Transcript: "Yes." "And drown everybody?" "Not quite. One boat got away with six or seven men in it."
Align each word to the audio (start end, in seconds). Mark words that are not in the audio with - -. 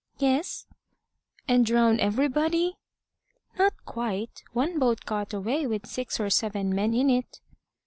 "Yes." 0.17 0.65
"And 1.47 1.63
drown 1.63 1.99
everybody?" 1.99 2.73
"Not 3.59 3.73
quite. 3.85 4.41
One 4.51 4.79
boat 4.79 5.01
got 5.05 5.31
away 5.31 5.67
with 5.67 5.85
six 5.85 6.19
or 6.19 6.31
seven 6.31 6.73
men 6.73 6.95
in 6.95 7.11
it." 7.11 7.39